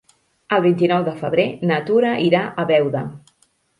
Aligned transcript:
El 0.55 0.61
vint-i-nou 0.65 1.03
de 1.09 1.13
febrer 1.19 1.45
na 1.73 1.77
Tura 1.91 2.15
irà 2.31 2.41
a 2.49 2.67
Beuda. 2.73 3.07